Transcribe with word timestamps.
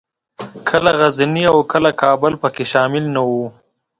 کله 0.69 0.91
غزني 0.99 1.43
او 1.51 1.57
کابل 2.01 2.33
پکښې 2.41 2.65
شامل 2.71 3.03
نه 3.15 3.21
وو. 3.29 3.45